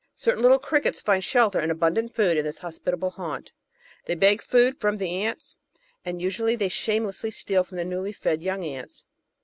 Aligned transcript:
Certain 0.15 0.41
little 0.41 0.57
crickets 0.57 0.99
find 0.99 1.23
shelter 1.23 1.59
and 1.59 1.71
abun 1.71 1.93
dant 1.93 2.11
food 2.11 2.35
in 2.35 2.43
this 2.43 2.57
hospitable 2.57 3.11
haunt. 3.11 3.51
They 4.05 4.15
beg 4.15 4.41
food 4.41 4.81
from 4.81 4.97
the 4.97 5.23
ants, 5.23 5.59
and 6.03 6.19
usually 6.19 6.55
they 6.55 6.69
shamelessly 6.69 7.29
steal 7.29 7.63
from 7.63 7.77
the 7.77 7.85
newly 7.85 8.11
fed 8.11 8.41
yoimg 8.41 8.65
ants. 8.67 9.05